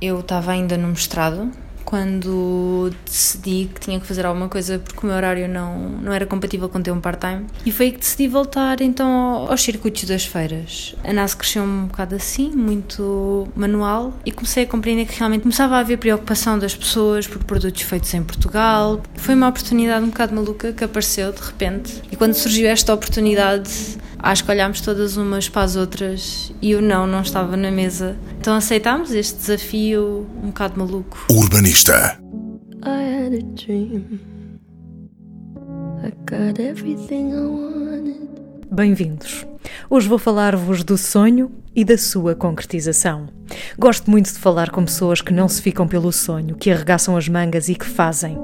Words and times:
Eu 0.00 0.20
estava 0.20 0.52
ainda 0.52 0.76
no 0.76 0.88
mestrado 0.88 1.50
quando 1.88 2.90
decidi 3.06 3.70
que 3.74 3.80
tinha 3.80 3.98
que 3.98 4.06
fazer 4.06 4.26
alguma 4.26 4.46
coisa 4.46 4.78
porque 4.78 5.06
o 5.06 5.06
meu 5.06 5.16
horário 5.16 5.48
não, 5.48 5.88
não 5.88 6.12
era 6.12 6.26
compatível 6.26 6.68
com 6.68 6.82
ter 6.82 6.90
um 6.90 7.00
part-time. 7.00 7.46
E 7.64 7.72
foi 7.72 7.86
aí 7.86 7.92
que 7.92 8.00
decidi 8.00 8.28
voltar 8.28 8.82
então 8.82 9.08
aos 9.48 9.62
circuitos 9.62 10.04
das 10.04 10.26
feiras. 10.26 10.94
A 11.02 11.14
NAS 11.14 11.32
cresceu 11.32 11.62
um 11.62 11.86
bocado 11.86 12.14
assim, 12.14 12.50
muito 12.50 13.48
manual, 13.56 14.12
e 14.26 14.30
comecei 14.30 14.64
a 14.64 14.66
compreender 14.66 15.06
que 15.06 15.18
realmente 15.18 15.40
começava 15.44 15.76
a 15.76 15.78
haver 15.78 15.96
preocupação 15.96 16.58
das 16.58 16.76
pessoas 16.76 17.26
por 17.26 17.42
produtos 17.44 17.80
feitos 17.80 18.12
em 18.12 18.22
Portugal. 18.22 19.00
Foi 19.14 19.34
uma 19.34 19.48
oportunidade 19.48 20.04
um 20.04 20.10
bocado 20.10 20.34
maluca 20.34 20.74
que 20.74 20.84
apareceu 20.84 21.32
de 21.32 21.40
repente. 21.40 22.02
E 22.12 22.16
quando 22.16 22.34
surgiu 22.34 22.68
esta 22.68 22.92
oportunidade, 22.92 23.96
acho 24.18 24.44
que 24.44 24.50
olhámos 24.50 24.80
todas 24.80 25.16
umas 25.16 25.48
para 25.48 25.62
as 25.62 25.76
outras 25.76 26.52
e 26.60 26.74
o 26.74 26.82
não 26.82 27.06
não 27.06 27.22
estava 27.22 27.56
na 27.56 27.70
mesa. 27.70 28.16
Então 28.40 28.54
aceitámos 28.54 29.10
este 29.12 29.38
desafio 29.38 30.26
um 30.42 30.48
bocado 30.48 30.78
maluco. 30.78 31.26
Urbanista. 31.30 32.18
I 32.84 33.24
had 33.24 33.34
a 33.34 33.42
dream. 33.54 34.20
I 36.02 36.10
got 36.30 36.60
everything 36.60 37.32
I 37.32 37.46
wanted. 37.46 38.28
Bem-vindos. 38.70 39.46
Hoje 39.90 40.08
vou 40.08 40.18
falar-vos 40.18 40.84
do 40.84 40.98
sonho 40.98 41.50
e 41.74 41.84
da 41.84 41.96
sua 41.96 42.34
concretização. 42.34 43.28
Gosto 43.78 44.10
muito 44.10 44.32
de 44.32 44.38
falar 44.38 44.70
com 44.70 44.84
pessoas 44.84 45.22
que 45.22 45.32
não 45.32 45.48
se 45.48 45.62
ficam 45.62 45.86
pelo 45.86 46.12
sonho, 46.12 46.54
que 46.56 46.70
arregaçam 46.70 47.16
as 47.16 47.28
mangas 47.28 47.68
e 47.68 47.74
que 47.74 47.86
fazem. 47.86 48.36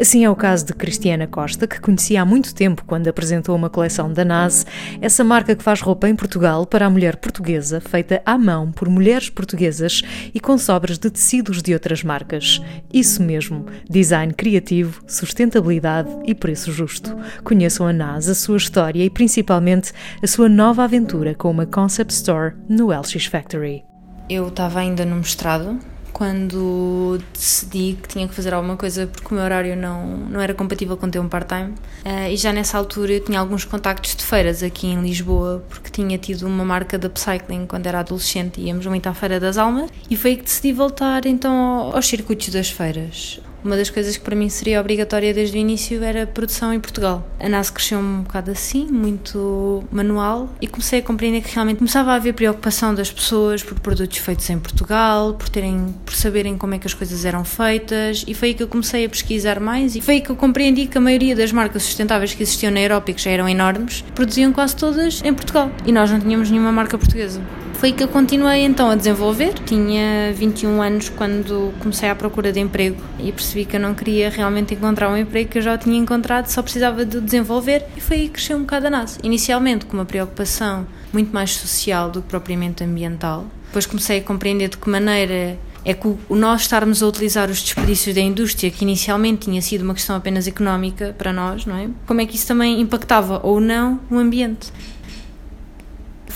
Assim 0.00 0.24
é 0.24 0.30
o 0.30 0.34
caso 0.34 0.66
de 0.66 0.72
Cristiana 0.72 1.26
Costa, 1.26 1.68
que 1.68 1.80
conheci 1.80 2.16
há 2.16 2.24
muito 2.24 2.54
tempo 2.54 2.84
quando 2.86 3.06
apresentou 3.06 3.54
uma 3.54 3.70
coleção 3.70 4.12
da 4.12 4.24
NASE, 4.24 4.64
essa 5.00 5.22
marca 5.22 5.54
que 5.54 5.62
faz 5.62 5.80
roupa 5.80 6.08
em 6.08 6.16
Portugal 6.16 6.66
para 6.66 6.86
a 6.86 6.90
mulher 6.90 7.16
portuguesa, 7.16 7.80
feita 7.80 8.22
à 8.24 8.36
mão 8.36 8.72
por 8.72 8.88
mulheres 8.88 9.30
portuguesas 9.30 10.02
e 10.34 10.40
com 10.40 10.56
sobras 10.58 10.98
de 10.98 11.10
tecidos 11.10 11.62
de 11.62 11.72
outras 11.74 12.02
marcas. 12.02 12.60
Isso 12.92 13.22
mesmo, 13.22 13.66
design 13.88 14.32
criativo, 14.32 15.02
sustentabilidade 15.06 16.08
e 16.24 16.34
preço 16.34 16.72
justo. 16.72 17.16
Conheçam 17.44 17.86
a 17.86 17.92
NASE, 17.92 18.30
a 18.30 18.34
sua 18.34 18.56
história 18.56 19.04
e 19.04 19.10
principalmente 19.10 19.92
a 20.22 20.26
sua 20.26 20.48
nova 20.48 20.59
aventura 20.68 21.34
com 21.34 21.50
uma 21.50 21.64
concept 21.64 22.12
store 22.12 22.54
no 22.68 22.88
LX 22.88 23.26
Factory. 23.26 23.84
Eu 24.28 24.48
estava 24.48 24.80
ainda 24.80 25.04
no 25.04 25.16
mestrado 25.16 25.78
quando 26.12 27.18
decidi 27.32 27.96
que 28.00 28.08
tinha 28.08 28.28
que 28.28 28.34
fazer 28.34 28.52
alguma 28.52 28.76
coisa 28.76 29.06
porque 29.06 29.32
o 29.32 29.34
meu 29.34 29.42
horário 29.42 29.74
não, 29.74 30.06
não 30.06 30.40
era 30.40 30.52
compatível 30.52 30.96
com 30.96 31.08
ter 31.08 31.18
um 31.18 31.28
part-time. 31.28 31.72
Uh, 32.04 32.28
e 32.30 32.36
já 32.36 32.52
nessa 32.52 32.76
altura 32.76 33.12
eu 33.14 33.24
tinha 33.24 33.40
alguns 33.40 33.64
contactos 33.64 34.14
de 34.14 34.22
feiras 34.22 34.62
aqui 34.62 34.86
em 34.86 35.00
Lisboa, 35.00 35.64
porque 35.68 35.90
tinha 35.90 36.18
tido 36.18 36.46
uma 36.46 36.64
marca 36.64 36.98
de 36.98 37.06
upcycling 37.06 37.64
quando 37.66 37.86
era 37.86 38.00
adolescente 38.00 38.60
e 38.60 38.66
íamos 38.66 38.84
muito 38.86 39.06
à 39.06 39.14
Feira 39.14 39.40
das 39.40 39.56
Almas. 39.56 39.90
E 40.10 40.16
foi 40.16 40.32
aí 40.32 40.36
que 40.36 40.44
decidi 40.44 40.72
voltar 40.74 41.24
então 41.24 41.90
aos 41.94 42.06
circuitos 42.06 42.50
das 42.50 42.70
feiras. 42.70 43.40
Uma 43.64 43.76
das 43.76 43.90
coisas 43.90 44.16
que 44.16 44.24
para 44.24 44.34
mim 44.34 44.48
seria 44.48 44.80
obrigatória 44.80 45.34
desde 45.34 45.56
o 45.56 45.60
início 45.60 46.02
era 46.02 46.26
produção 46.26 46.72
em 46.72 46.80
Portugal. 46.80 47.28
A 47.38 47.48
NAS 47.48 47.70
cresceu 47.70 47.98
um 47.98 48.22
bocado 48.22 48.50
assim, 48.50 48.86
muito 48.86 49.84
manual, 49.92 50.48
e 50.60 50.66
comecei 50.66 51.00
a 51.00 51.02
compreender 51.02 51.42
que 51.42 51.54
realmente 51.54 51.78
começava 51.78 52.12
a 52.12 52.14
haver 52.14 52.34
preocupação 52.34 52.94
das 52.94 53.10
pessoas 53.10 53.62
por 53.62 53.78
produtos 53.80 54.18
feitos 54.18 54.48
em 54.48 54.58
Portugal, 54.58 55.34
por 55.34 55.48
terem, 55.48 55.94
por 56.04 56.14
saberem 56.14 56.56
como 56.56 56.74
é 56.74 56.78
que 56.78 56.86
as 56.86 56.94
coisas 56.94 57.24
eram 57.24 57.44
feitas, 57.44 58.24
e 58.26 58.34
foi 58.34 58.48
aí 58.48 58.54
que 58.54 58.62
eu 58.62 58.68
comecei 58.68 59.04
a 59.04 59.08
pesquisar 59.08 59.60
mais 59.60 59.94
e 59.94 60.00
foi 60.00 60.14
aí 60.14 60.20
que 60.20 60.30
eu 60.30 60.36
compreendi 60.36 60.86
que 60.86 60.96
a 60.96 61.00
maioria 61.00 61.36
das 61.36 61.52
marcas 61.52 61.82
sustentáveis 61.82 62.34
que 62.34 62.42
existiam 62.42 62.72
na 62.72 62.80
Europa 62.80 63.10
e 63.10 63.14
que 63.14 63.22
já 63.22 63.30
eram 63.30 63.48
enormes, 63.48 64.02
produziam 64.14 64.52
quase 64.52 64.76
todas 64.76 65.22
em 65.22 65.34
Portugal. 65.34 65.70
E 65.84 65.92
nós 65.92 66.10
não 66.10 66.20
tínhamos 66.20 66.50
nenhuma 66.50 66.72
marca 66.72 66.96
portuguesa. 66.96 67.40
Foi 67.80 67.92
que 67.92 68.04
eu 68.04 68.08
continuei 68.08 68.62
então 68.62 68.90
a 68.90 68.94
desenvolver. 68.94 69.54
Tinha 69.64 70.34
21 70.34 70.82
anos 70.82 71.08
quando 71.08 71.72
comecei 71.78 72.10
à 72.10 72.14
procura 72.14 72.52
de 72.52 72.60
emprego 72.60 73.02
e 73.18 73.32
percebi 73.32 73.64
que 73.64 73.74
eu 73.74 73.80
não 73.80 73.94
queria 73.94 74.28
realmente 74.28 74.74
encontrar 74.74 75.08
um 75.08 75.16
emprego 75.16 75.48
que 75.48 75.56
eu 75.56 75.62
já 75.62 75.78
tinha 75.78 75.96
encontrado, 75.96 76.46
só 76.48 76.60
precisava 76.60 77.06
de 77.06 77.18
desenvolver 77.22 77.86
e 77.96 78.00
foi 78.02 78.18
aí 78.18 78.22
que 78.24 78.34
cresceu 78.34 78.58
um 78.58 78.60
bocado 78.60 78.88
a 78.88 78.90
NASA. 78.90 79.18
Inicialmente 79.22 79.86
com 79.86 79.94
uma 79.96 80.04
preocupação 80.04 80.86
muito 81.10 81.32
mais 81.32 81.52
social 81.52 82.10
do 82.10 82.20
que 82.20 82.28
propriamente 82.28 82.84
ambiental. 82.84 83.46
Depois 83.68 83.86
comecei 83.86 84.18
a 84.18 84.22
compreender 84.22 84.68
de 84.68 84.76
que 84.76 84.90
maneira 84.90 85.58
é 85.82 85.94
que 85.94 86.06
o 86.06 86.36
nós 86.36 86.60
estarmos 86.60 87.02
a 87.02 87.06
utilizar 87.06 87.48
os 87.48 87.62
desperdícios 87.62 88.14
da 88.14 88.20
indústria, 88.20 88.70
que 88.70 88.84
inicialmente 88.84 89.46
tinha 89.46 89.62
sido 89.62 89.84
uma 89.84 89.94
questão 89.94 90.14
apenas 90.14 90.46
económica 90.46 91.14
para 91.16 91.32
nós, 91.32 91.64
não 91.64 91.76
é? 91.76 91.88
Como 92.06 92.20
é 92.20 92.26
que 92.26 92.36
isso 92.36 92.46
também 92.46 92.78
impactava 92.78 93.40
ou 93.42 93.58
não 93.58 93.98
o 94.10 94.18
ambiente? 94.18 94.70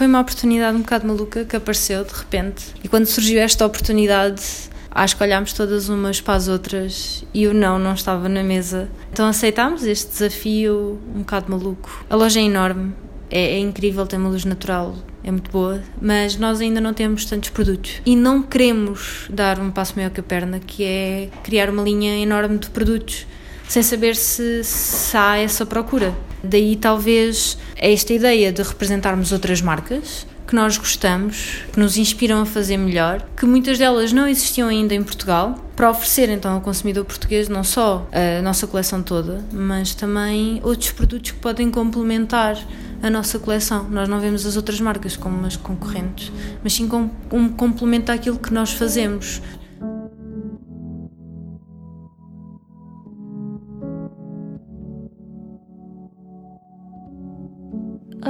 Foi 0.00 0.06
uma 0.06 0.20
oportunidade 0.20 0.74
um 0.78 0.80
bocado 0.80 1.06
maluca 1.06 1.44
que 1.44 1.54
apareceu 1.54 2.02
de 2.06 2.14
repente. 2.14 2.68
E 2.82 2.88
quando 2.88 3.04
surgiu 3.04 3.38
esta 3.38 3.66
oportunidade, 3.66 4.42
acho 4.90 5.14
que 5.14 5.22
olhámos 5.22 5.52
todas 5.52 5.90
umas 5.90 6.22
para 6.22 6.36
as 6.36 6.48
outras 6.48 7.22
e 7.34 7.46
o 7.46 7.52
não 7.52 7.78
não 7.78 7.92
estava 7.92 8.26
na 8.26 8.42
mesa. 8.42 8.88
Então 9.12 9.26
aceitámos 9.26 9.84
este 9.84 10.10
desafio 10.10 10.98
um 11.14 11.18
bocado 11.18 11.50
maluco. 11.50 12.02
A 12.08 12.16
loja 12.16 12.40
é 12.40 12.44
enorme, 12.44 12.94
é, 13.30 13.56
é, 13.56 13.58
incrível, 13.58 14.06
tem 14.06 14.18
uma 14.18 14.30
luz 14.30 14.46
natural, 14.46 14.96
é 15.22 15.30
muito 15.30 15.50
boa, 15.50 15.82
mas 16.00 16.34
nós 16.38 16.62
ainda 16.62 16.80
não 16.80 16.94
temos 16.94 17.26
tantos 17.26 17.50
produtos. 17.50 18.00
E 18.06 18.16
não 18.16 18.40
queremos 18.40 19.26
dar 19.28 19.60
um 19.60 19.70
passo 19.70 19.92
maior 19.96 20.10
que 20.10 20.20
a 20.20 20.22
perna, 20.22 20.60
que 20.60 20.82
é 20.82 21.28
criar 21.42 21.68
uma 21.68 21.82
linha 21.82 22.16
enorme 22.16 22.56
de 22.56 22.70
produtos, 22.70 23.26
sem 23.70 23.84
saber 23.84 24.16
se, 24.16 24.64
se 24.64 25.16
há 25.16 25.38
essa 25.38 25.64
procura. 25.64 26.12
Daí 26.42 26.74
talvez 26.74 27.56
esta 27.76 28.12
ideia 28.12 28.52
de 28.52 28.62
representarmos 28.62 29.30
outras 29.30 29.62
marcas 29.62 30.26
que 30.44 30.56
nós 30.56 30.76
gostamos, 30.76 31.62
que 31.72 31.78
nos 31.78 31.96
inspiram 31.96 32.42
a 32.42 32.46
fazer 32.46 32.76
melhor, 32.76 33.24
que 33.36 33.46
muitas 33.46 33.78
delas 33.78 34.12
não 34.12 34.26
existiam 34.26 34.66
ainda 34.66 34.92
em 34.92 35.04
Portugal, 35.04 35.54
para 35.76 35.88
oferecer 35.88 36.28
então 36.28 36.54
ao 36.54 36.60
consumidor 36.60 37.04
português 37.04 37.48
não 37.48 37.62
só 37.62 38.08
a 38.10 38.42
nossa 38.42 38.66
coleção 38.66 39.04
toda, 39.04 39.44
mas 39.52 39.94
também 39.94 40.60
outros 40.64 40.90
produtos 40.90 41.30
que 41.30 41.38
podem 41.38 41.70
complementar 41.70 42.58
a 43.00 43.08
nossa 43.08 43.38
coleção. 43.38 43.88
Nós 43.88 44.08
não 44.08 44.18
vemos 44.18 44.44
as 44.44 44.56
outras 44.56 44.80
marcas 44.80 45.16
como 45.16 45.38
umas 45.38 45.56
concorrentes, 45.56 46.32
mas 46.64 46.72
sim 46.72 46.88
como 46.88 47.08
um 47.30 47.48
complemento 47.48 48.10
àquilo 48.10 48.36
que 48.36 48.52
nós 48.52 48.72
fazemos. 48.72 49.40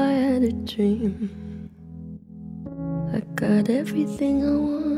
I 0.00 0.12
had 0.12 0.42
a 0.42 0.52
dream. 0.52 1.30
I 3.12 3.20
got 3.36 3.68
everything 3.68 4.42
I 4.42 4.56
wanted. 4.56 4.89